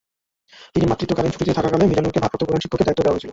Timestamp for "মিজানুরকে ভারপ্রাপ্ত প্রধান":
1.89-2.61